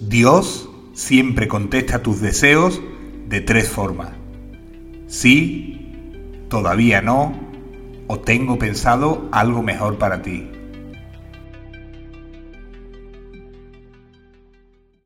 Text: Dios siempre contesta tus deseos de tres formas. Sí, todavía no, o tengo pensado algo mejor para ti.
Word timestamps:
Dios 0.00 0.68
siempre 0.92 1.48
contesta 1.48 2.02
tus 2.02 2.20
deseos 2.20 2.82
de 3.28 3.40
tres 3.40 3.68
formas. 3.68 4.10
Sí, 5.06 5.92
todavía 6.48 7.00
no, 7.00 7.34
o 8.06 8.18
tengo 8.20 8.58
pensado 8.58 9.28
algo 9.32 9.62
mejor 9.62 9.96
para 9.96 10.20
ti. 10.20 10.50